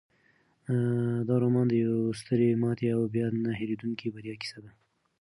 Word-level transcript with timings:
دا 1.27 1.35
رومان 1.43 1.65
د 1.69 1.73
یوې 1.83 2.01
سترې 2.19 2.49
ماتې 2.61 2.87
او 2.95 3.01
بیا 3.13 3.27
نه 3.43 3.51
هیریدونکې 3.59 4.07
بریا 4.13 4.35
کیسه 4.41 4.57
ده. 4.63 4.71